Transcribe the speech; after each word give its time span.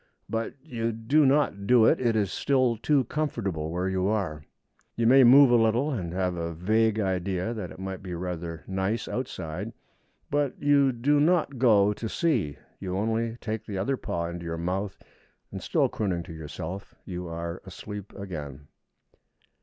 But 0.27 0.55
you 0.63 0.91
do 0.91 1.27
not 1.27 1.67
do 1.67 1.85
it. 1.85 2.01
It 2.01 2.15
is 2.15 2.31
still 2.31 2.75
too 2.75 3.03
comfortable 3.03 3.69
where 3.69 3.87
you 3.87 4.07
are. 4.07 4.41
You 4.95 5.05
may 5.05 5.23
move 5.23 5.51
a 5.51 5.55
little, 5.61 5.91
and 5.91 6.11
have 6.11 6.35
a 6.35 6.55
vague 6.55 6.99
idea 6.99 7.53
that 7.53 7.69
it 7.69 7.77
might 7.77 8.01
be 8.01 8.15
rather 8.15 8.63
nice 8.65 9.07
outside. 9.07 9.73
But 10.31 10.59
you 10.59 10.91
do 10.91 11.19
not 11.19 11.59
go 11.59 11.93
to 11.93 12.09
see; 12.09 12.57
you 12.79 12.97
only 12.97 13.37
take 13.41 13.63
the 13.67 13.77
other 13.77 13.95
paw 13.95 14.25
into 14.25 14.43
your 14.43 14.57
mouth, 14.57 14.97
and, 15.51 15.61
still 15.61 15.87
crooning 15.87 16.23
to 16.23 16.33
yourself, 16.33 16.95
you 17.05 17.27
are 17.27 17.61
asleep 17.63 18.11
again. 18.17 18.69